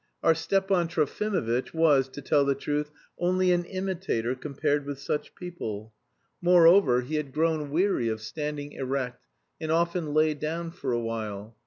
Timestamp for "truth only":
2.55-3.51